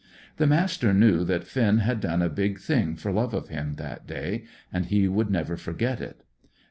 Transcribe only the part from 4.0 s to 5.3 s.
day, and he would